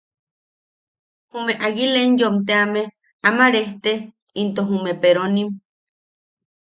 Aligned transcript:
Jume 1.31 1.53
Aguilenyom 1.67 2.35
teame 2.47 2.81
ama 3.27 3.45
rejte 3.53 3.93
into 4.41 4.61
jume 4.69 4.91
peronim. 5.01 5.49